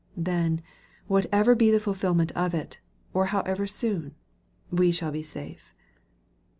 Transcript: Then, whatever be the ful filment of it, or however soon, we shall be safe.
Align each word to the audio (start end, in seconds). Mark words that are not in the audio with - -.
Then, 0.17 0.61
whatever 1.05 1.53
be 1.53 1.69
the 1.69 1.79
ful 1.79 1.93
filment 1.93 2.31
of 2.31 2.55
it, 2.55 2.79
or 3.13 3.27
however 3.27 3.67
soon, 3.67 4.15
we 4.71 4.91
shall 4.91 5.11
be 5.11 5.21
safe. 5.21 5.75